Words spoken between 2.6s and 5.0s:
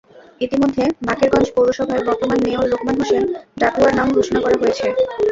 লোকমান হোসেন ডাকুয়ার নাম ঘোষণা করা হয়েছে।